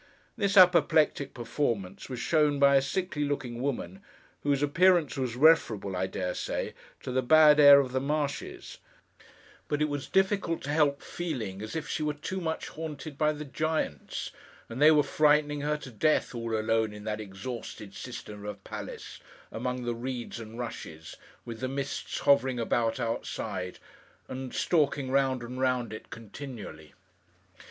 This 0.35 0.57
apoplectic 0.57 1.31
performance 1.35 2.09
was 2.09 2.17
shown 2.19 2.57
by 2.57 2.75
a 2.75 2.81
sickly 2.81 3.23
looking 3.23 3.61
woman, 3.61 4.01
whose 4.41 4.63
appearance 4.63 5.15
was 5.15 5.35
referable, 5.35 5.95
I 5.95 6.07
dare 6.07 6.33
say, 6.33 6.73
to 7.03 7.11
the 7.11 7.21
bad 7.21 7.59
air 7.59 7.79
of 7.79 7.91
the 7.91 7.99
marshes; 8.01 8.79
but 9.67 9.79
it 9.79 9.87
was 9.89 10.07
difficult 10.07 10.63
to 10.63 10.71
help 10.71 11.03
feeling 11.03 11.61
as 11.61 11.75
if 11.75 11.87
she 11.87 12.01
were 12.01 12.15
too 12.15 12.41
much 12.41 12.69
haunted 12.69 13.15
by 13.15 13.31
the 13.31 13.45
Giants, 13.45 14.31
and 14.67 14.81
they 14.81 14.89
were 14.89 15.03
frightening 15.03 15.61
her 15.61 15.77
to 15.77 15.91
death, 15.91 16.33
all 16.33 16.57
alone 16.57 16.93
in 16.93 17.03
that 17.03 17.21
exhausted 17.21 17.93
cistern 17.93 18.39
of 18.43 18.45
a 18.45 18.55
Palace, 18.55 19.19
among 19.51 19.83
the 19.83 19.93
reeds 19.93 20.39
and 20.39 20.57
rushes, 20.57 21.15
with 21.45 21.59
the 21.59 21.67
mists 21.67 22.21
hovering 22.21 22.59
about 22.59 22.99
outside, 22.99 23.77
and 24.27 24.51
stalking 24.55 25.11
round 25.11 25.43
and 25.43 25.59
round 25.59 25.93
it 25.93 26.09
continually. 26.09 26.95